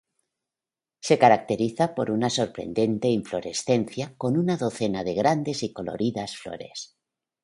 Se 1.07 1.19
caracteriza 1.19 1.93
por 1.93 2.09
una 2.09 2.31
sorprendente 2.31 3.07
inflorescencia 3.09 4.15
con 4.17 4.35
una 4.35 4.57
docena 4.57 5.03
de 5.03 5.13
grandes 5.13 5.61
y 5.61 5.71
coloridas 5.71 6.37
flores. 6.37 6.97